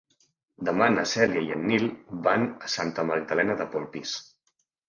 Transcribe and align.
Demà 0.69 0.87
na 0.93 1.03
Cèlia 1.11 1.43
i 1.49 1.53
en 1.57 1.67
Nil 1.71 1.85
van 2.29 2.47
a 2.69 2.73
Santa 2.79 3.07
Magdalena 3.11 3.59
de 3.63 3.73
Polpís. 3.77 4.19